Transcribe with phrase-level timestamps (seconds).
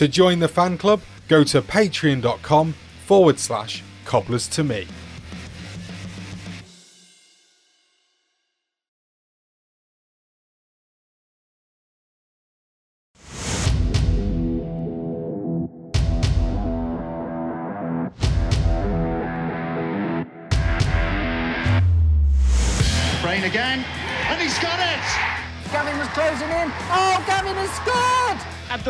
[0.00, 2.72] To join the fan club, go to patreon.com
[3.04, 4.86] forward slash cobblers to me.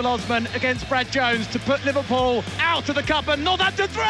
[0.06, 4.02] Osman against Brad Jones to put Liverpool out of the cup and not Northampton three.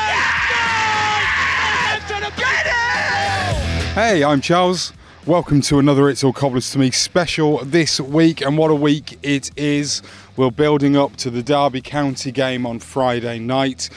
[3.94, 4.92] Hey, I'm Charles.
[5.26, 9.18] Welcome to another It's All Cobblers to Me special this week, and what a week
[9.22, 10.00] it is.
[10.36, 13.90] We're building up to the Derby County game on Friday night.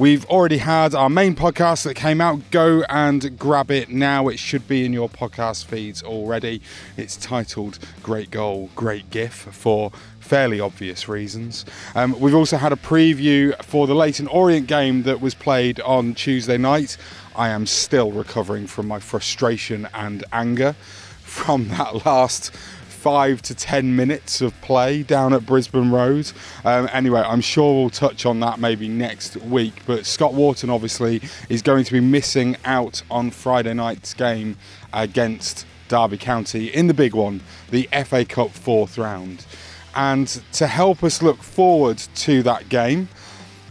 [0.00, 2.50] We've already had our main podcast that came out.
[2.50, 4.28] Go and grab it now.
[4.28, 6.62] It should be in your podcast feeds already.
[6.96, 11.66] It's titled Great Goal, Great GIF for fairly obvious reasons.
[11.94, 16.14] Um, we've also had a preview for the Leyton Orient game that was played on
[16.14, 16.96] Tuesday night.
[17.36, 20.76] I am still recovering from my frustration and anger
[21.24, 22.54] from that last
[23.00, 26.30] five to ten minutes of play down at Brisbane Road.
[26.66, 29.72] Um, anyway, I'm sure we'll touch on that maybe next week.
[29.86, 34.58] But Scott Wharton obviously is going to be missing out on Friday night's game
[34.92, 37.40] against Derby County in the big one,
[37.70, 39.46] the FA Cup fourth round.
[39.94, 43.08] And to help us look forward to that game,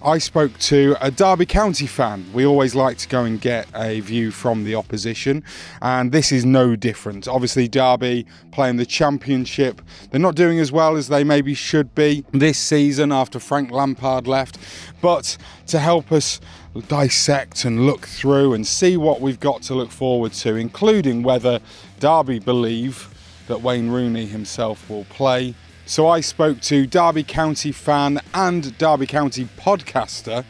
[0.02, 2.26] I spoke to a Derby County fan.
[2.32, 5.44] We always like to go and get a view from the opposition,
[5.82, 7.28] and this is no different.
[7.28, 12.24] Obviously, Derby playing the Championship, they're not doing as well as they maybe should be
[12.32, 14.58] this season after Frank Lampard left.
[15.02, 15.36] But
[15.68, 16.40] to help us
[16.88, 21.60] dissect and look through and see what we've got to look forward to, including whether
[22.00, 23.14] Derby believe
[23.48, 25.56] that Wayne Rooney himself will play
[25.90, 30.46] so I spoke to Derby County fan and Derby County podcaster,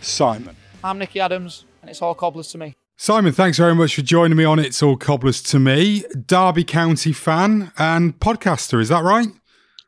[0.00, 0.54] Simon.
[0.84, 2.76] I'm Nicky Adams, and it's all cobblers to me.
[2.96, 6.04] Simon, thanks very much for joining me on It's All Cobblers to Me.
[6.28, 9.26] Derby County fan and podcaster, is that right?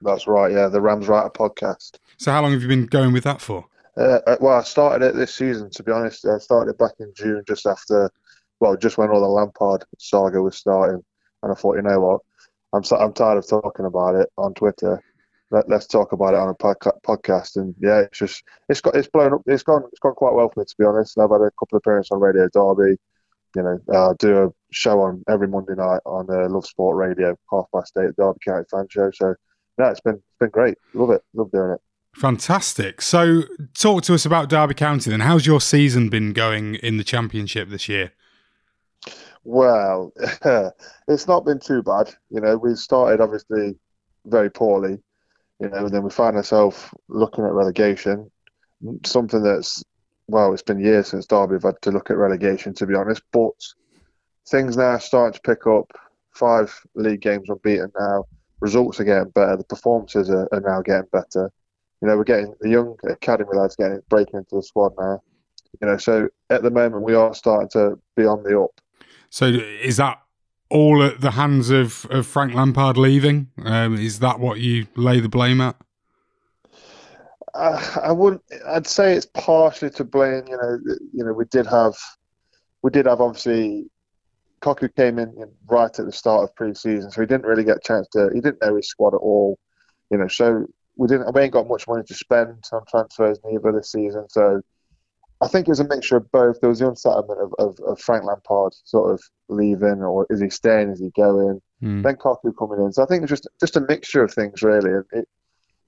[0.03, 1.99] That's right, yeah, the Rams Writer podcast.
[2.17, 3.67] So how long have you been going with that for?
[3.97, 6.27] Uh, uh, well, I started it this season, to be honest.
[6.27, 8.11] I started it back in June, just after,
[8.59, 11.01] well, just when all the Lampard saga was starting.
[11.45, 12.21] And I thought, you know what,
[12.77, 15.03] I'm so, I'm tired of talking about it on Twitter.
[15.51, 17.57] Let, us talk about it on a podca- podcast.
[17.57, 19.43] And yeah, it's just it's got it's blown up.
[19.47, 21.17] It's gone it's gone quite well for me to be honest.
[21.17, 22.99] And I've had a couple of appearances on Radio Derby.
[23.55, 27.37] You know, uh, do a show on every Monday night on uh, Love Sport Radio,
[27.51, 29.11] half past eight, Derby County Fan Show.
[29.15, 29.35] So
[29.79, 30.77] yeah, it's been it's been great.
[30.93, 31.23] Love it.
[31.33, 31.81] Love doing it.
[32.17, 33.03] Fantastic.
[33.03, 33.43] So,
[33.75, 35.21] talk to us about Derby County then.
[35.21, 38.13] How's your season been going in the Championship this year?
[39.49, 40.13] Well,
[41.07, 42.13] it's not been too bad.
[42.31, 43.77] You know, we started obviously
[44.25, 44.99] very poorly,
[45.61, 48.29] you know, and then we find ourselves looking at relegation,
[49.05, 49.85] something that's,
[50.27, 53.23] well, it's been years since Derby have had to look at relegation, to be honest,
[53.31, 53.53] but
[54.49, 55.93] things now starting to pick up.
[56.35, 58.25] Five league games unbeaten now.
[58.59, 59.59] Results are getting better.
[59.59, 61.53] The performances are, are now getting better.
[62.03, 65.23] You know, we're getting the young academy lads getting breaking into the squad now.
[65.81, 68.73] You know, so at the moment we are starting to be on the up
[69.31, 70.21] so is that
[70.71, 73.49] all at the hands of, of Frank Lampard leaving?
[73.65, 75.77] Um, is that what you lay the blame at?
[77.55, 78.43] I, I wouldn't.
[78.67, 80.45] I'd say it's partially to blame.
[80.49, 80.79] You know,
[81.13, 81.95] you know, we did have,
[82.83, 83.87] we did have obviously,
[84.61, 85.35] Cocu came in
[85.67, 88.31] right at the start of pre-season, so he didn't really get a chance to.
[88.35, 89.59] He didn't know his squad at all.
[90.11, 91.33] You know, so we didn't.
[91.35, 94.27] We ain't got much money to spend on transfers neither this season.
[94.29, 94.61] So
[95.41, 96.61] I think it was a mixture of both.
[96.61, 100.49] There was the unsettlement of, of, of Frank Lampard sort of leaving, or is he
[100.49, 100.91] staying?
[100.91, 101.61] Is he going?
[101.83, 102.03] Mm.
[102.03, 102.93] Then Cocu coming in.
[102.93, 104.91] So I think it's just just a mixture of things, really.
[105.13, 105.29] It,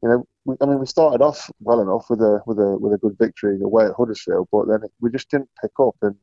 [0.03, 2.93] you know, we, I mean, we started off well enough with a with a with
[2.93, 6.15] a good victory away at Huddersfield, but then it, we just didn't pick up, and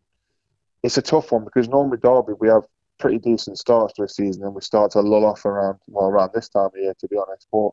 [0.84, 2.64] it's a tough one because normally Derby we have
[3.00, 6.30] pretty decent starts to a season, and we start to lull off around well around
[6.34, 7.48] this time of year, to be honest.
[7.52, 7.70] But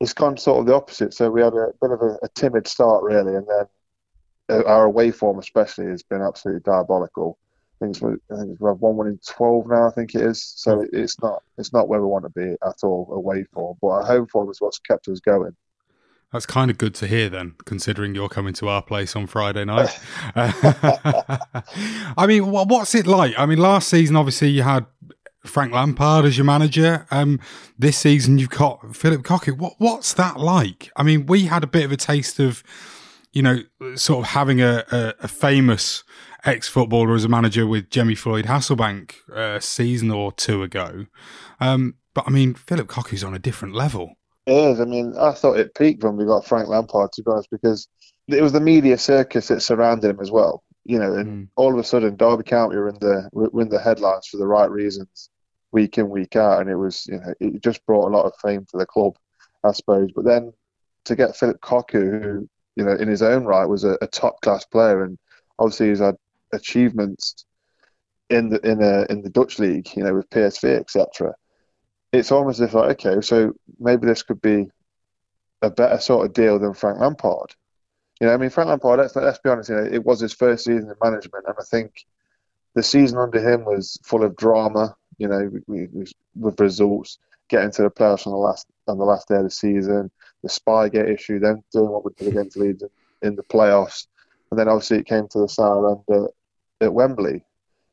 [0.00, 1.14] it's gone sort of the opposite.
[1.14, 3.66] So we had a bit of a, a timid start really, and then
[4.48, 7.38] our away form especially has been absolutely diabolical.
[7.80, 9.86] I think, we, I think we have one one in twelve now.
[9.86, 10.42] I think it is.
[10.56, 13.76] So it, it's not it's not where we want to be at all away form.
[13.82, 15.54] But our home form is what's kept us going.
[16.32, 19.64] That's kind of good to hear then, considering you're coming to our place on Friday
[19.66, 19.98] night.
[20.36, 23.34] I mean, what's it like?
[23.38, 24.86] I mean, last season, obviously, you had
[25.44, 27.06] Frank Lampard as your manager.
[27.10, 27.40] Um,
[27.78, 29.56] this season, you've got Philip Cocu.
[29.56, 30.90] What, what's that like?
[30.96, 32.62] I mean, we had a bit of a taste of,
[33.36, 33.62] you know,
[33.96, 36.04] sort of having a, a, a famous
[36.46, 41.04] ex footballer as a manager with Jimmy Floyd Hasselbaink a season or two ago.
[41.60, 44.14] Um, but I mean, Philip Cocu's on a different level.
[44.46, 44.80] It is.
[44.80, 47.86] I mean, I thought it peaked when we got Frank Lampard, to be honest, because
[48.26, 50.62] it was the media circus that surrounded him as well.
[50.84, 51.48] You know, and mm.
[51.56, 54.46] all of a sudden, Derby County were in the were in the headlines for the
[54.46, 55.28] right reasons,
[55.72, 58.32] week in week out, and it was you know it just brought a lot of
[58.40, 59.14] fame to the club,
[59.62, 60.10] I suppose.
[60.16, 60.54] But then
[61.04, 64.40] to get Philip Cocu, who you know in his own right was a, a top
[64.42, 65.18] class player, and
[65.58, 66.16] obviously he's had
[66.52, 67.46] achievements
[68.30, 71.34] in the in a in the Dutch league, you know, with PSV, etc.
[72.12, 74.68] It's almost as if like, okay, so maybe this could be
[75.62, 77.54] a better sort of deal than Frank Lampard.
[78.20, 79.00] You know, I mean, Frank Lampard.
[79.00, 79.68] Let's, let's be honest.
[79.68, 82.06] You know, it was his first season in management, and I think
[82.74, 84.96] the season under him was full of drama.
[85.18, 85.50] You know,
[86.34, 87.18] with results,
[87.48, 90.10] getting to the playoffs on the last on the last day of the season,
[90.42, 92.84] the Spygate issue, then doing what we did against Leeds
[93.22, 94.06] in, the playoffs,
[94.50, 96.24] and then obviously it came to the South End
[96.80, 97.42] at, at Wembley.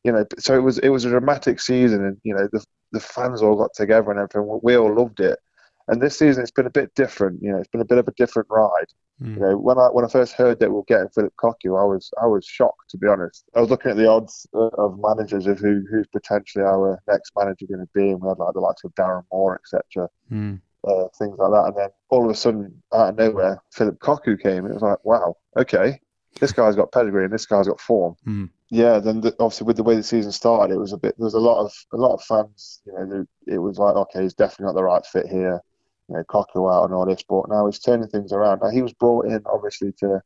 [0.03, 2.99] You know, so it was it was a dramatic season, and you know the the
[2.99, 4.59] fans all got together and everything.
[4.61, 5.39] We all loved it.
[5.87, 7.41] And this season it's been a bit different.
[7.41, 8.87] You know, it's been a bit of a different ride.
[9.21, 9.35] Mm.
[9.35, 11.85] You know, when I when I first heard that we are getting Philip Cocu, I
[11.85, 13.45] was I was shocked to be honest.
[13.55, 17.65] I was looking at the odds of managers of who who's potentially our next manager
[17.67, 20.09] going to be, and we had like the likes of Darren Moore, etc.
[20.31, 20.61] Mm.
[20.85, 24.41] Uh, things like that, and then all of a sudden, out of nowhere, Philip Cocu
[24.41, 24.65] came.
[24.65, 26.01] It was like, wow, okay,
[26.39, 28.15] this guy's got pedigree and this guy's got form.
[28.27, 28.49] Mm.
[28.69, 31.15] Yeah, then the, obviously with the way the season started, it was a bit.
[31.17, 32.81] There was a lot of a lot of fans.
[32.85, 35.61] You know, it was like, okay, he's definitely not the right fit here.
[36.13, 38.61] You know, Cocu out and all this, but now he's turning things around.
[38.61, 40.21] Now he was brought in obviously to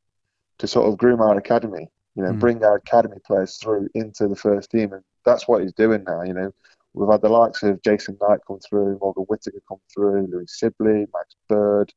[0.57, 1.87] to sort of groom our academy.
[2.15, 2.39] You know, mm.
[2.39, 6.23] bring our academy players through into the first team, and that's what he's doing now.
[6.23, 6.53] You know,
[6.93, 11.05] we've had the likes of Jason Knight come through, Morgan Whittaker come through, Louis Sibley,
[11.13, 11.93] Max Bird,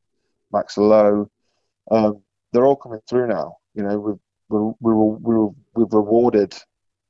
[0.52, 1.28] Max Lowe.
[1.90, 2.22] Um,
[2.52, 3.56] they're all coming through now.
[3.74, 6.54] You know, we've we we we've rewarded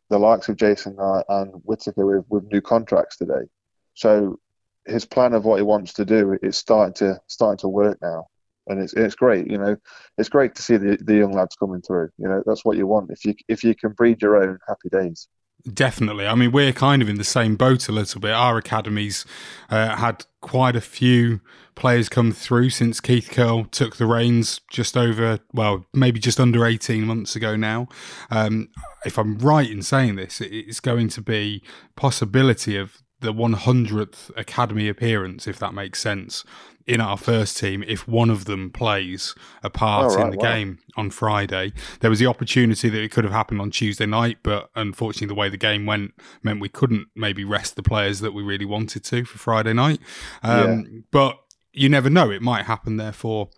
[0.08, 3.48] the likes of Jason Knight and Whittaker with, with new contracts today.
[3.94, 4.38] So
[4.86, 8.26] his plan of what he wants to do is starting to starting to work now,
[8.66, 9.50] and it's it's great.
[9.50, 9.76] You know,
[10.18, 12.10] it's great to see the, the young lads coming through.
[12.18, 13.10] You know, that's what you want.
[13.10, 15.28] If you if you can breed your own, happy days.
[15.72, 16.26] Definitely.
[16.26, 18.32] I mean, we're kind of in the same boat a little bit.
[18.32, 19.26] Our academies
[19.68, 21.40] uh, had quite a few
[21.74, 26.64] players come through since Keith Curle took the reins just over, well, maybe just under
[26.64, 27.88] 18 months ago now.
[28.30, 28.70] Um,
[29.04, 31.62] if I'm right in saying this, it's going to be
[31.94, 36.44] possibility of the 100th academy appearance, if that makes sense,
[36.86, 40.36] in our first team if one of them plays a part oh, right, in the
[40.38, 40.52] wow.
[40.52, 41.72] game on Friday.
[42.00, 45.34] There was the opportunity that it could have happened on Tuesday night, but unfortunately, the
[45.34, 46.12] way the game went
[46.42, 50.00] meant we couldn't maybe rest the players that we really wanted to for Friday night.
[50.42, 51.00] Um, yeah.
[51.10, 51.38] But
[51.72, 52.96] you never know; it might happen.
[52.96, 53.50] Therefore,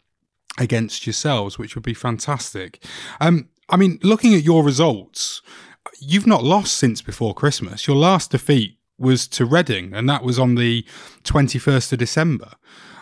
[0.58, 2.84] against yourselves, which would be fantastic.
[3.20, 5.40] Um, I mean, looking at your results,
[6.00, 7.86] you've not lost since before Christmas.
[7.86, 10.86] Your last defeat was to Reading, and that was on the
[11.24, 12.52] 21st of December.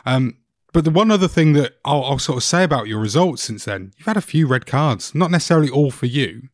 [0.04, 0.36] Um,
[0.72, 3.64] but the one other thing that I'll, I'll, sort of say about your results since
[3.64, 6.48] then, you've had a few red cards, not necessarily all for you.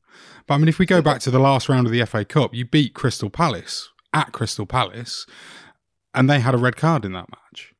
[0.46, 2.54] But I mean, if we go back to the last round of the FA Cup,
[2.54, 5.26] you beat Crystal Palace at Crystal Palace,
[6.14, 7.74] and they had a red card in that match.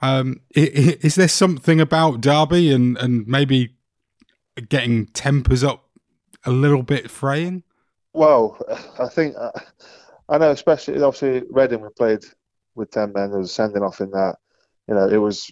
[0.00, 3.76] Um, is, is there something about Derby and, and maybe
[4.68, 5.84] getting tempers up
[6.44, 7.62] a little bit fraying?
[8.14, 8.58] Well,
[8.98, 9.50] I think uh,
[10.32, 12.24] I know, especially obviously Reading we played
[12.74, 13.30] with ten men.
[13.30, 14.36] There was a sending off in that
[14.88, 15.50] you know, it was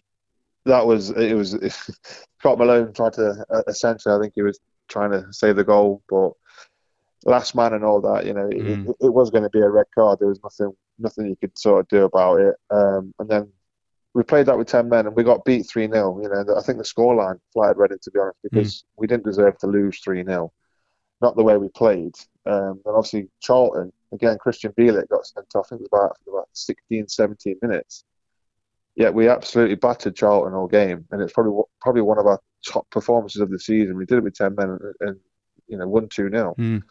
[0.64, 1.56] that was it was
[2.38, 4.58] Scott Malone tried to uh, essentially I think he was
[4.88, 6.32] trying to save the goal, but
[7.24, 8.88] last man and all that, you know, mm.
[8.88, 10.18] it, it, was going to be a red card.
[10.18, 12.54] There was nothing nothing you could sort of do about it.
[12.70, 13.52] Um, and then
[14.14, 16.62] we played that with ten men and we got beat three 0 You know, I
[16.62, 18.84] think the scoreline flattered Reading to be honest because mm.
[18.96, 20.52] we didn't deserve to lose three 0
[21.20, 22.14] Not the way we played.
[22.46, 25.66] Um, and obviously Charlton again, Krystian Bielik got sent off.
[25.66, 28.04] I think it was about about 16, 17 minutes.
[28.96, 32.88] Yeah, we absolutely battered Charlton all game, and it's probably probably one of our top
[32.90, 33.96] performances of the season.
[33.96, 35.20] We did it with ten men and, and
[35.68, 36.54] you know 1 2 0.
[36.58, 36.82] mm.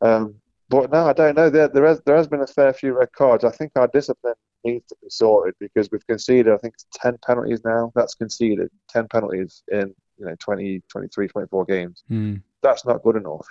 [0.00, 0.34] um,
[0.68, 1.50] But no, I don't know.
[1.50, 3.44] There there has there has been a fair few red cards.
[3.44, 6.52] I think our discipline needs to be sorted because we've conceded.
[6.52, 7.92] I think ten penalties now.
[7.94, 12.04] That's conceded ten penalties in you know 20, 23, 24 games.
[12.10, 12.42] Mm.
[12.62, 13.46] That's not good enough.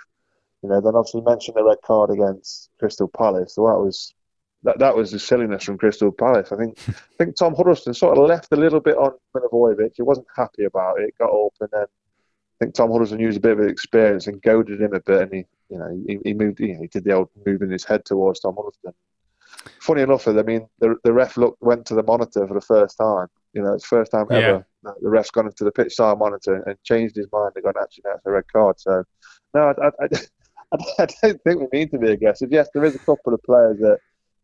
[0.64, 3.54] You know, then obviously mentioned the red card against Crystal Palace.
[3.54, 4.14] So that was
[4.62, 6.52] that that was the silliness from Crystal Palace.
[6.52, 9.90] I think I think Tom Huddlestone sort of left a little bit on Milivojevic.
[9.94, 11.12] He wasn't happy about it.
[11.18, 14.80] Got up and then I think Tom Huddlestone used a bit of experience and goaded
[14.80, 17.12] him a bit, and he you know he, he moved you know, he did the
[17.12, 18.94] old moving his head towards Tom Huddlestone.
[19.82, 22.96] Funny enough, I mean the the ref looked went to the monitor for the first
[22.96, 23.26] time.
[23.52, 24.92] You know, it's the first time ever yeah.
[25.02, 28.04] the ref's gone into the pitch side monitor and changed his mind and gone actually
[28.06, 28.80] that's a red card.
[28.80, 29.04] So
[29.52, 30.08] no, I, I,
[30.98, 32.50] I don't think we need to be aggressive.
[32.50, 33.98] Yes, there is a couple of players that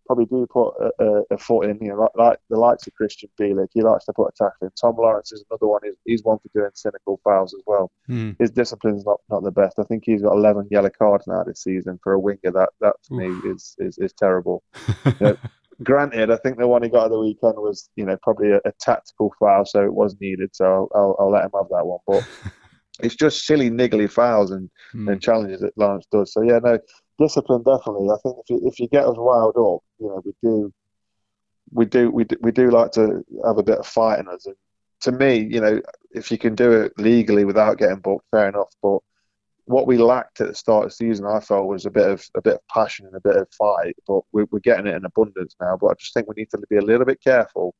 [0.06, 1.78] probably do put a, a, foot in.
[1.80, 4.66] You know, like, like, the likes of Krystian Bielik, he likes to put a tackle
[4.66, 4.70] in.
[4.80, 5.80] Tom Lawrence is another one.
[5.84, 7.92] He's, he's one for doing cynical fouls as well.
[8.08, 8.36] Mm.
[8.40, 9.78] His discipline's not, not the best.
[9.78, 12.38] I think he's got 11 yellow cards now this season for a winger.
[12.44, 14.64] That that to me is is, is terrible.
[15.06, 15.36] you know,
[15.84, 18.60] granted, I think the one he got at the weekend was you know probably a,
[18.64, 20.50] a tactical foul, so it was needed.
[20.54, 22.26] So I'll, I'll let him have that one, but.
[23.02, 25.10] it's just silly niggly fouls and, mm.
[25.10, 26.32] and challenges that Lawrence does.
[26.32, 26.78] So yeah, no
[27.18, 28.08] discipline definitely.
[28.10, 30.72] I think if you if you get us riled up, you know, we do
[31.72, 34.46] we do we do, we do like to have a bit of fight in us.
[34.46, 34.56] And
[35.02, 35.80] to me, you know,
[36.12, 38.74] if you can do it legally without getting booked, fair enough.
[38.82, 38.98] But
[39.64, 42.24] what we lacked at the start of the season, I felt, was a bit of
[42.34, 43.96] a bit of passion and a bit of fight.
[44.06, 45.76] But we're, we're getting it in abundance now.
[45.80, 47.74] But I just think we need to be a little bit careful.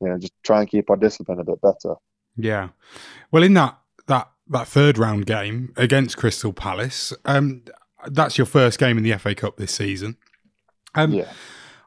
[0.00, 1.94] You know, just try and keep our discipline a bit better.
[2.36, 2.68] Yeah.
[3.30, 3.79] Well, in that that
[4.50, 7.62] that third round game against Crystal Palace, um,
[8.06, 10.16] that's your first game in the FA Cup this season.
[10.94, 11.30] Um, yeah.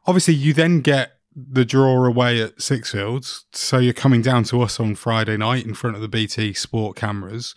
[0.05, 4.79] Obviously, you then get the draw away at Sixfields, so you're coming down to us
[4.79, 7.55] on Friday night in front of the BT Sport cameras.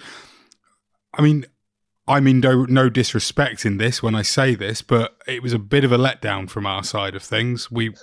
[1.15, 1.47] I mean,
[2.09, 5.59] I mean no no disrespect in this when I say this, but it was a
[5.59, 7.71] bit of a letdown from our side of things.
[7.71, 7.95] We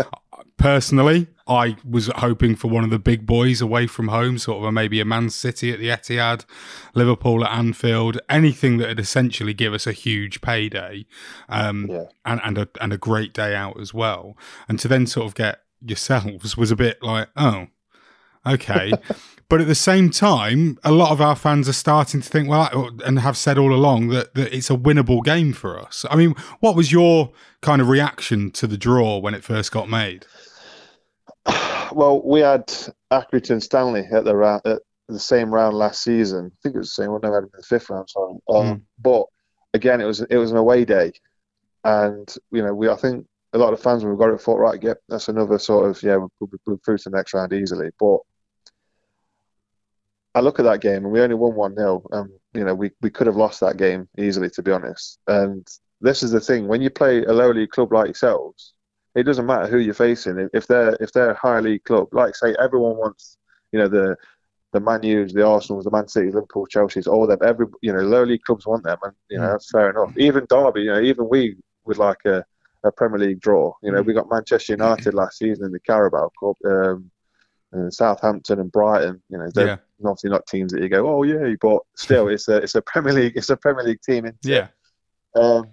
[0.56, 4.64] personally, I was hoping for one of the big boys away from home, sort of
[4.64, 6.44] a, maybe a Man City at the Etihad,
[6.94, 11.06] Liverpool at Anfield, anything that would essentially give us a huge payday,
[11.48, 12.04] um, yeah.
[12.24, 14.36] and and a and a great day out as well.
[14.68, 17.66] And to then sort of get yourselves was a bit like, oh,
[18.46, 18.92] okay.
[19.48, 22.90] but at the same time, a lot of our fans are starting to think, well,
[23.04, 26.04] and have said all along that, that it's a winnable game for us.
[26.10, 29.88] I mean, what was your kind of reaction to the draw when it first got
[29.88, 30.26] made?
[31.92, 32.66] well, we had
[33.10, 36.52] Accrington Stanley at the round, at the same round last season.
[36.52, 37.20] I think it was the same one.
[37.22, 38.08] No, had in the fifth round.
[38.08, 38.82] Sorry, um, mm.
[39.00, 39.24] but
[39.74, 41.12] again, it was it was an away day,
[41.84, 44.58] and you know, we I think a lot of fans when we got it thought
[44.58, 46.30] right, yeah, that's another sort of yeah, we'll,
[46.66, 47.90] we'll through to the next round easily.
[47.98, 48.18] But
[50.34, 52.90] I look at that game and we only won one 0 and you know we
[53.00, 55.18] we could have lost that game easily to be honest.
[55.26, 55.66] And
[56.00, 58.74] this is the thing when you play a low league club like yourselves
[59.14, 60.48] it doesn't matter who you're facing.
[60.52, 63.38] If they're if they're a high league club, like say everyone wants,
[63.72, 64.16] you know, the
[64.72, 67.40] the Man U's, the Arsenal's, the Man City, Liverpool, Chelsea's, all them.
[67.44, 69.52] Every you know, low league clubs want them, and you know mm.
[69.52, 70.16] that's fair enough.
[70.16, 71.56] Even Derby, you know, even we
[71.86, 72.44] would like a,
[72.84, 73.72] a Premier League draw.
[73.82, 74.06] You know, mm.
[74.06, 77.10] we got Manchester United last season in the Carabao Cup, um,
[77.72, 79.22] and Southampton and Brighton.
[79.28, 79.76] You know, they're yeah.
[80.04, 83.12] obviously not teams that you go, oh yeah, but still, it's a it's a Premier
[83.12, 84.30] League it's a Premier League team.
[84.42, 84.68] Yeah.
[85.34, 85.68] Um,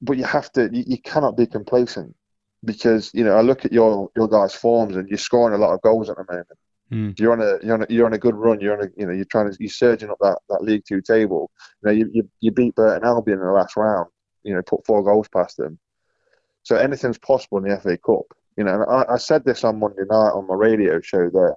[0.00, 2.14] but you have to you, you cannot be complacent
[2.64, 5.74] because you know I look at your your guys' forms and you're scoring a lot
[5.74, 6.48] of goals at the moment.
[6.90, 7.18] Mm.
[7.20, 8.60] You're on a you're on a you're on a good run.
[8.60, 11.00] You're on a you know you're trying to you're surging up that, that League Two
[11.00, 11.50] table.
[11.82, 14.08] You know you, you, you beat Burton Albion in the last round.
[14.42, 15.78] You know put four goals past them.
[16.62, 18.26] So anything's possible in the FA Cup.
[18.58, 21.56] You know I, I said this on Monday night on my radio show there.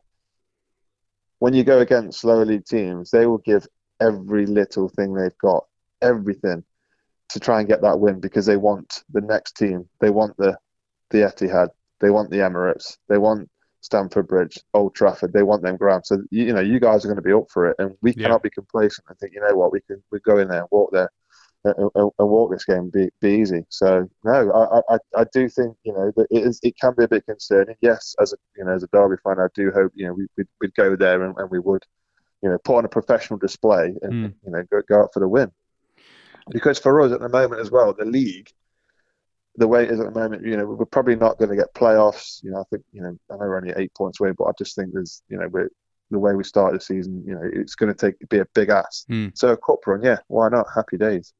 [1.39, 3.67] When you go against lower league teams, they will give
[3.99, 5.65] every little thing they've got,
[6.03, 6.63] everything,
[7.29, 9.89] to try and get that win because they want the next team.
[9.99, 10.55] They want the
[11.09, 11.69] the Etihad,
[12.01, 13.49] they want the Emirates, they want
[13.81, 16.09] Stamford Bridge, Old Trafford, they want them grounds.
[16.09, 18.27] So you, know, you guys are going to be up for it, and we yeah.
[18.27, 20.67] cannot be complacent and think, you know what, we can we go in there and
[20.69, 21.09] walk there
[21.63, 23.63] and, and walk this game be, be easy.
[23.69, 27.03] So no, I, I, I do think you know that it is it can be
[27.03, 27.75] a bit concerning.
[27.81, 30.27] Yes, as a you know as a Derby fan, I do hope you know we,
[30.37, 31.83] would we'd go there and, and, we would
[32.41, 34.33] you know put on a professional display and mm.
[34.43, 35.51] you know go, go out for the win.
[36.49, 38.49] Because for us at the moment as well, the league,
[39.57, 41.73] the way it is at the moment, you know, we're probably not going to get
[41.75, 42.43] playoffs.
[42.43, 44.51] You know, I think you know I know we're only eight points away, but I
[44.57, 45.69] just think there's you know we're
[46.09, 48.69] the way we started the season, you know, it's going to take be a big
[48.69, 49.05] ass.
[49.09, 49.31] Mm.
[49.33, 50.67] So a cup run, yeah, why not?
[50.75, 51.33] Happy days.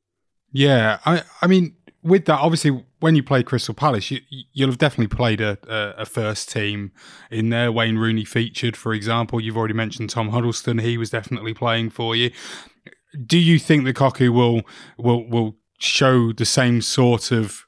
[0.51, 4.22] Yeah, I I mean, with that, obviously, when you play Crystal Palace, you,
[4.53, 6.91] you'll have definitely played a, a, first team
[7.29, 7.72] in there.
[7.72, 9.39] Wayne Rooney featured, for example.
[9.39, 12.31] You've already mentioned Tom Huddlestone; he was definitely playing for you.
[13.25, 14.62] Do you think the Cocu will
[14.98, 17.65] will will show the same sort of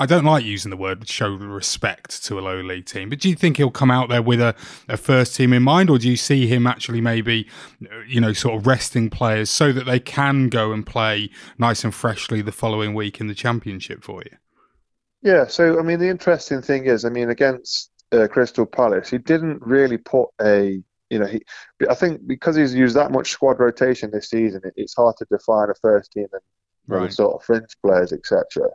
[0.00, 3.28] I don't like using the word show respect to a low league team, but do
[3.28, 4.54] you think he'll come out there with a,
[4.88, 7.48] a first team in mind, or do you see him actually maybe,
[8.06, 11.92] you know, sort of resting players so that they can go and play nice and
[11.92, 14.36] freshly the following week in the championship for you?
[15.22, 19.18] Yeah, so I mean, the interesting thing is, I mean, against uh, Crystal Palace, he
[19.18, 21.42] didn't really put a, you know, he,
[21.90, 25.26] I think because he's used that much squad rotation this season, it, it's hard to
[25.28, 26.42] define a first team and
[26.86, 27.12] right.
[27.12, 28.68] sort of fringe players, etc.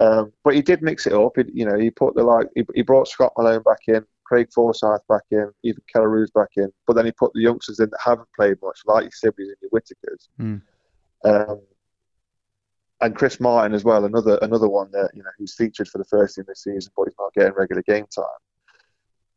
[0.00, 1.32] Um, but he did mix it up.
[1.36, 4.48] He, you know, he put the like he, he brought Scott Malone back in, Craig
[4.54, 6.70] Forsyth back in, even Kelle back in.
[6.86, 9.56] But then he put the youngsters in that haven't played much, like your Sibleys and
[9.60, 10.28] your Whittakers.
[10.40, 10.62] Mm.
[11.24, 11.60] Um,
[13.00, 16.04] and Chris Martin as well, another another one that you know he's featured for the
[16.04, 18.24] first team this season, but he's not getting regular game time.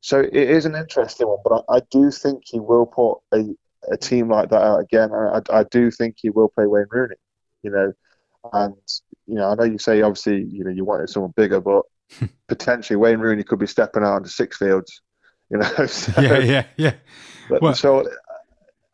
[0.02, 3.46] So it is an interesting one, but I, I do think he will put a,
[3.92, 5.12] a team like that out again.
[5.14, 7.16] I, I do think he will play Wayne Rooney.
[7.62, 7.94] You know,
[8.52, 8.76] and
[9.28, 11.84] you know, I know you say obviously you know you wanted someone bigger, but
[12.48, 14.92] potentially Wayne Rooney could be stepping out into Sixfields.
[15.50, 16.94] You know, so, yeah, yeah, yeah.
[17.50, 18.10] But, well, so uh,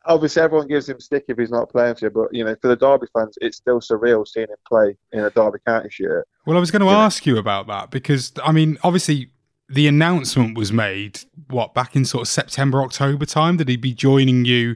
[0.05, 2.67] obviously everyone gives him stick if he's not playing for you, but you know, for
[2.69, 6.27] the Derby fans, it's still surreal seeing him play in a Derby County shirt.
[6.46, 7.34] Well, I was going to ask know?
[7.34, 9.31] you about that because I mean, obviously
[9.69, 11.19] the announcement was made
[11.50, 14.75] what back in sort of September October time that he'd be joining you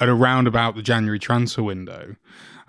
[0.00, 2.16] at around about the January transfer window.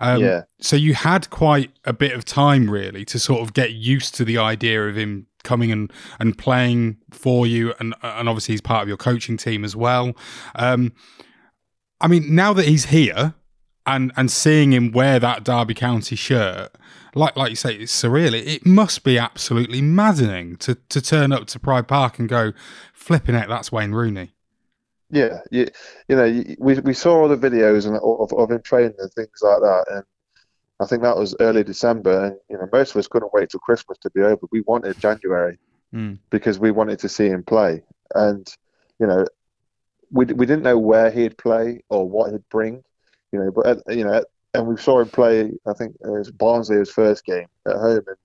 [0.02, 0.42] Um, yeah.
[0.60, 4.24] So you had quite a bit of time really to sort of get used to
[4.24, 8.82] the idea of him coming and, and playing for you, and and obviously he's part
[8.82, 10.14] of your coaching team as well.
[10.56, 10.92] Um,
[12.00, 13.34] I mean, now that he's here
[13.86, 16.72] and and seeing him wear that Derby County shirt,
[17.14, 18.32] like like you say, it's surreal.
[18.32, 22.52] It, it must be absolutely maddening to to turn up to Pride Park and go,
[22.92, 24.32] flipping it, that's Wayne Rooney.
[25.12, 25.66] Yeah, you,
[26.08, 29.40] you know, we we saw all the videos and of, of him training and things
[29.42, 30.04] like that, and
[30.80, 33.60] I think that was early December, and you know, most of us couldn't wait till
[33.60, 34.46] Christmas to be over.
[34.50, 35.58] We wanted January
[35.94, 36.18] mm.
[36.30, 37.82] because we wanted to see him play,
[38.14, 38.48] and
[38.98, 39.26] you know,
[40.10, 42.82] we we didn't know where he'd play or what he'd bring,
[43.32, 45.52] you know, but at, you know, and we saw him play.
[45.66, 48.16] I think it was Barnsley his first game at home, and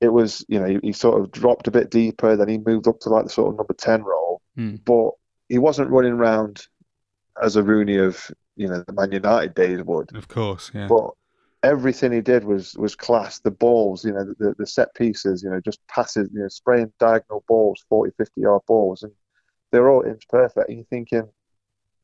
[0.00, 2.88] it was you know he, he, sort of dropped a bit deeper, then he moved
[2.88, 4.80] up to like the sort of number ten role, mm.
[4.84, 5.12] but
[5.48, 6.66] he wasn't running around
[7.42, 10.14] as a Rooney of you know the Man United days would.
[10.14, 10.86] Of course, yeah.
[10.88, 11.10] But
[11.62, 13.40] everything he did was was class.
[13.40, 16.92] The balls, you know, the, the set pieces, you know, just passes, you know, spraying
[17.00, 19.12] diagonal balls, 40, 50 yard balls, and
[19.72, 20.68] they're all inch perfect.
[20.68, 21.28] And you're thinking,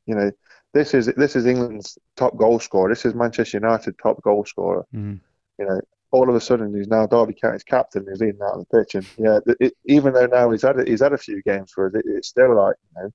[0.07, 0.31] you know,
[0.73, 2.89] this is this is England's top goal scorer.
[2.89, 4.87] This is Manchester United top goal scorer.
[4.95, 5.21] Mm.
[5.59, 8.07] You know, all of a sudden he's now Derby County's captain.
[8.09, 11.03] He's leading out on the pitch, and yeah, it, even though now he's had he's
[11.03, 13.11] had a few games for us, it, it's still like you know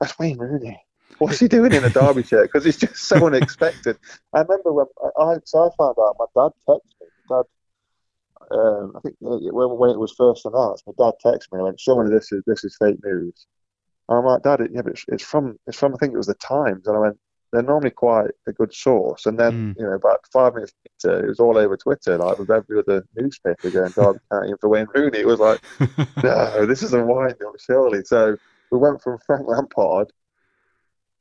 [0.00, 0.80] that's Wayne Rooney.
[1.18, 2.50] What's he doing in a Derby shirt?
[2.52, 3.96] Because it's just so unexpected.
[4.32, 4.86] I remember when
[5.18, 7.06] I, so I found out, my dad texted me.
[7.28, 7.44] My Dad,
[8.50, 11.80] um, I think when, when it was first announced, my dad texted me and went,
[11.80, 13.46] "Surely this is this is fake news."
[14.08, 16.18] And I'm like, "Dad, it, yeah, but it's, it's, from it's from I think it
[16.18, 17.18] was the Times." And I went,
[17.52, 19.78] "They're normally quite a good source." And then mm.
[19.78, 20.72] you know, about five minutes
[21.04, 24.68] later, it was all over Twitter, like with every other newspaper going Derby County for
[24.68, 25.18] Wayne Rooney.
[25.18, 25.60] It was like,
[26.22, 27.34] "No, this isn't Wayne,
[27.66, 28.38] surely." So
[28.70, 30.12] we went from Frank Lampard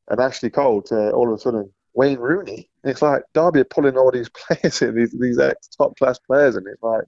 [0.09, 2.69] and Ashley Cole to all of a sudden Wayne Rooney.
[2.83, 6.19] And it's like Derby are pulling all these players in, these these ex top class
[6.19, 7.03] players, and it's like,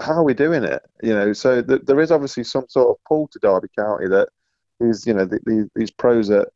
[0.00, 0.82] how are we doing it?
[1.02, 4.28] You know, so th- there is obviously some sort of pull to Derby County that
[4.80, 6.48] these, you know, the, the, these pros that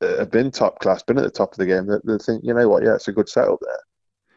[0.00, 2.52] have been top class, been at the top of the game, that they think, you
[2.52, 3.80] know what, yeah, it's a good setup there.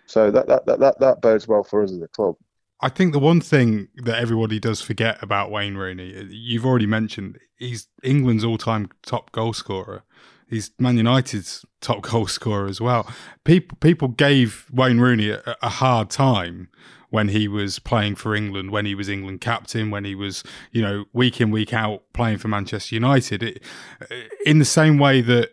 [0.06, 2.36] So that that, that, that, that bodes well for us as a club.
[2.80, 6.86] I think the one thing that everybody does forget about Wayne Rooney, uh, you've already
[6.86, 10.04] mentioned, he's England's all-time top goal scorer.
[10.50, 13.12] He's Man United's top goal scorer as well.
[13.44, 16.70] People people gave Wayne Rooney a, a hard time
[17.10, 20.82] when he was playing for England, when he was England captain, when he was, you
[20.82, 23.44] know, week in week out playing for Manchester United.
[23.44, 23.64] It,
[24.02, 25.52] uh, in the same way that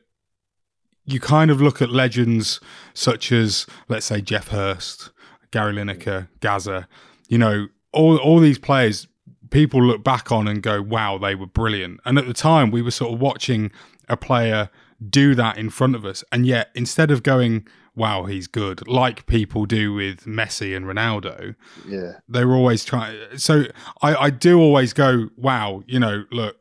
[1.04, 2.60] you kind of look at legends
[2.92, 5.10] such as, let's say, Geoff Hurst,
[5.50, 6.88] Gary Lineker, Gazza,
[7.28, 9.06] you know, all, all these players,
[9.50, 12.00] people look back on and go, wow, they were brilliant.
[12.04, 13.70] And at the time, we were sort of watching
[14.08, 14.68] a player
[15.08, 16.24] do that in front of us.
[16.32, 21.54] And yet, instead of going, wow, he's good, like people do with Messi and Ronaldo,
[21.86, 22.12] Yeah.
[22.28, 23.16] they were always trying.
[23.36, 23.64] So
[24.02, 26.56] I, I do always go, wow, you know, look,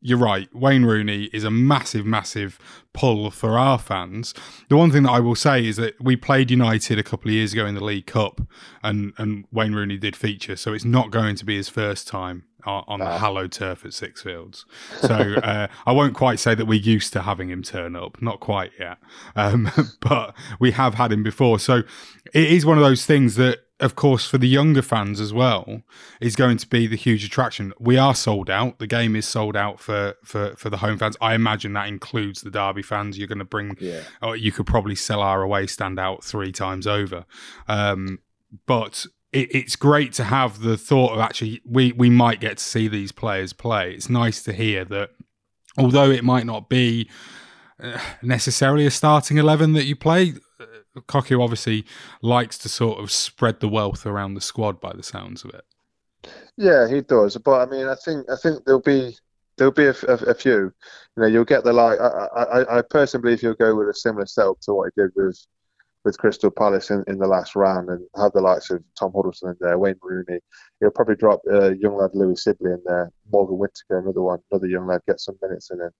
[0.00, 0.48] you're right.
[0.54, 2.58] Wayne Rooney is a massive, massive
[2.92, 4.32] pull for our fans.
[4.68, 7.34] The one thing that I will say is that we played United a couple of
[7.34, 8.40] years ago in the League Cup,
[8.82, 12.44] and and Wayne Rooney did feature, so it's not going to be his first time
[12.64, 14.64] on, on the hallowed turf at Sixfields.
[15.00, 18.40] So uh, I won't quite say that we're used to having him turn up, not
[18.40, 18.98] quite yet,
[19.34, 21.58] um, but we have had him before.
[21.58, 21.82] So
[22.32, 25.82] it is one of those things that of course, for the younger fans as well,
[26.20, 27.72] is going to be the huge attraction.
[27.78, 28.78] We are sold out.
[28.80, 31.16] The game is sold out for for for the home fans.
[31.20, 33.18] I imagine that includes the Derby fans.
[33.18, 34.02] You're going to bring, Yeah.
[34.22, 37.24] or you could probably sell our away stand out three times over.
[37.68, 38.18] Um,
[38.66, 42.64] but it, it's great to have the thought of actually we we might get to
[42.64, 43.92] see these players play.
[43.92, 45.10] It's nice to hear that,
[45.76, 47.08] although it might not be
[47.80, 50.34] uh, necessarily a starting eleven that you play.
[51.06, 51.84] Cocu obviously
[52.22, 55.64] likes to sort of spread the wealth around the squad by the sounds of it.
[56.56, 57.36] Yeah, he does.
[57.36, 59.16] But I mean, I think I think there'll be
[59.56, 60.72] there'll be a, a- a few.
[61.16, 61.98] You know, you'll get the like.
[62.00, 65.10] I, I, I personally believe he'll go with a similar setup to what he did
[65.16, 65.38] with
[66.04, 69.50] with Crystal Palace in, in the last round, and have the likes of Tom Huddlestone
[69.50, 70.38] in there, Wayne Rooney.
[70.80, 74.68] He'll probably drop uh, young lad Louis Sibley in there, Morgan Whittaker, another one, another
[74.68, 75.92] young lad, get some minutes in it.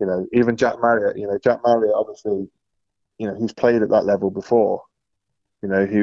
[0.00, 1.16] You know, even Jack Marriott.
[1.18, 2.48] You know, Jack Marriott obviously,
[3.18, 4.82] you know, he's played at that level before.
[5.62, 5.98] You know, he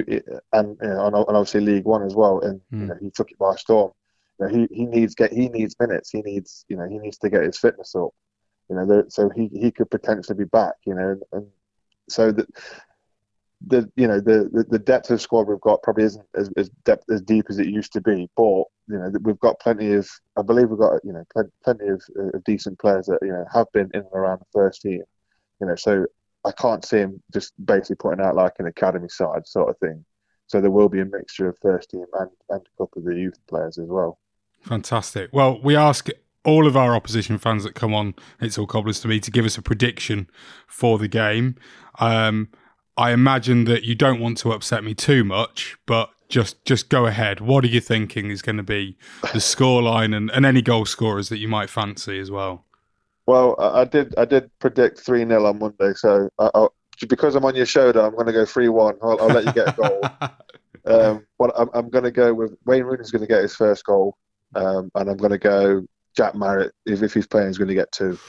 [0.54, 2.88] and you know, and obviously League One as well, and you Hmm.
[2.88, 3.91] know, he took it by storm.
[4.39, 6.10] You know, he, he needs get he needs minutes.
[6.12, 8.10] He needs you know he needs to get his fitness up.
[8.69, 10.74] You know, there- so he, he could potentially be back.
[10.86, 11.47] You know, and, and
[12.10, 12.47] so that
[13.67, 16.69] the you know the, the the depth of squad we've got probably isn't as, as
[16.86, 18.30] depth as deep as it used to be.
[18.36, 21.88] But you know we've got plenty of I believe we've got you know plenty, plenty
[21.88, 24.82] of, uh, of decent players that you know have been in and around the first
[24.82, 25.02] team.
[25.62, 26.06] You know, so
[26.45, 30.04] I can't see him just basically putting out like an academy side sort of thing.
[30.47, 33.15] So there will be a mixture of first team and, and a couple of the
[33.15, 34.19] youth players as well.
[34.62, 35.30] Fantastic.
[35.32, 36.10] Well, we ask
[36.43, 39.45] all of our opposition fans that come on It's All Cobblers to me to give
[39.45, 40.30] us a prediction
[40.67, 41.56] for the game.
[41.99, 42.49] Um,
[42.97, 47.06] I imagine that you don't want to upset me too much, but just just go
[47.06, 47.41] ahead.
[47.41, 51.30] What are you thinking is going to be the scoreline and, and any goal scorers
[51.30, 52.65] that you might fancy as well?
[53.32, 56.67] Well, I, did I did predict three 0 on Monday, so I,
[57.08, 58.96] because I'm on your shoulder, I'm going to go three one.
[59.02, 60.02] I'll, I'll let you get a goal.
[60.86, 63.86] um, but I'm, I'm going to go with Wayne Rooney's going to get his first
[63.86, 64.17] goal,
[64.56, 65.82] um, and I'm going to go
[66.13, 68.20] Jack Marriott if, if he's playing, he's going to get two.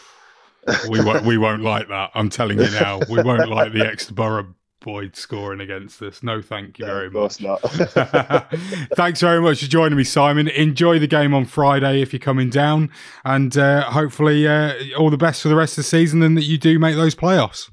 [0.89, 2.13] we won't we won't like that.
[2.15, 3.01] I'm telling you now.
[3.11, 6.23] We won't like the ex Borough boy scoring against us.
[6.23, 7.63] No, thank you very of course much.
[7.63, 8.51] not.
[8.97, 10.49] Thanks very much for joining me, Simon.
[10.49, 12.91] Enjoy the game on Friday if you're coming down,
[13.25, 16.45] and uh, hopefully uh, all the best for the rest of the season, and that
[16.45, 17.71] you do make those playoffs.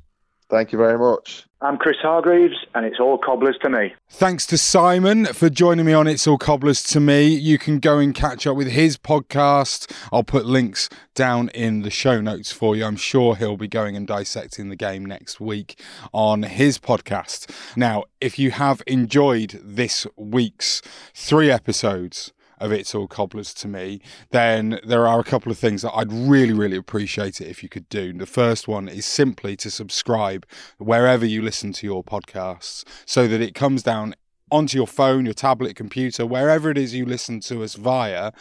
[0.49, 1.45] Thank you very much.
[1.61, 3.93] I'm Chris Hargreaves, and it's all cobblers to me.
[4.09, 7.27] Thanks to Simon for joining me on It's All Cobblers to Me.
[7.27, 9.91] You can go and catch up with his podcast.
[10.11, 12.85] I'll put links down in the show notes for you.
[12.85, 15.81] I'm sure he'll be going and dissecting the game next week
[16.13, 17.53] on his podcast.
[17.75, 20.81] Now, if you have enjoyed this week's
[21.13, 25.81] three episodes, of It's All Cobblers to me, then there are a couple of things
[25.81, 28.13] that I'd really, really appreciate it if you could do.
[28.13, 30.45] The first one is simply to subscribe
[30.77, 34.15] wherever you listen to your podcasts so that it comes down
[34.51, 38.31] onto your phone, your tablet, computer, wherever it is you listen to us via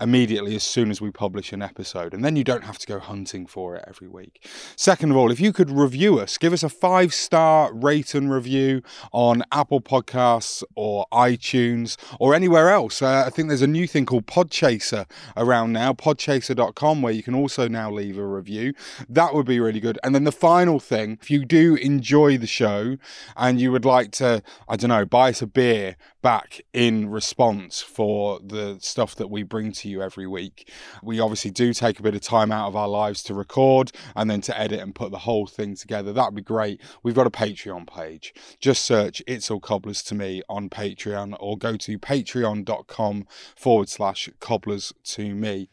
[0.00, 2.14] immediately as soon as we publish an episode.
[2.14, 4.46] And then you don't have to go hunting for it every week.
[4.76, 8.30] Second of all, if you could review us, give us a five star rate and
[8.30, 13.02] review on Apple Podcasts or iTunes or anywhere else.
[13.02, 17.34] Uh, I think there's a new thing called Podchaser around now, podchaser.com, where you can
[17.34, 18.74] also now leave a review.
[19.08, 19.98] That would be really good.
[20.02, 22.96] And then the final thing, if you do enjoy the show
[23.36, 27.82] and you would like to, I don't know, buy us a beer back in response
[27.82, 30.70] for the stuff that we bring to you every week.
[31.02, 34.30] We obviously do take a bit of time out of our lives to record and
[34.30, 36.12] then to edit and put the whole thing together.
[36.12, 36.80] That'd be great.
[37.02, 38.34] We've got a Patreon page.
[38.58, 44.28] Just search It's All Cobblers to Me on Patreon or go to patreon.com forward slash
[44.40, 45.68] cobblers to me.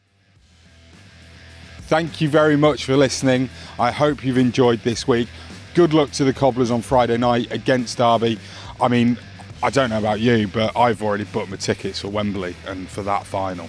[1.82, 3.50] Thank you very much for listening.
[3.78, 5.28] I hope you've enjoyed this week.
[5.74, 8.38] Good luck to the Cobblers on Friday night against Derby.
[8.80, 9.18] I mean,
[9.62, 13.02] I don't know about you, but I've already booked my tickets for Wembley and for
[13.02, 13.68] that final.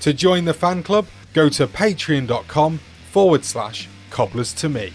[0.00, 2.78] To join the fan club, go to patreon.com
[3.10, 4.92] forward slash cobblers to me.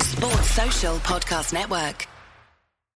[0.00, 2.09] Sports Social Podcast Network.